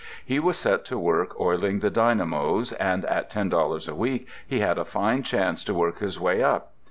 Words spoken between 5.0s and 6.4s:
chance to work his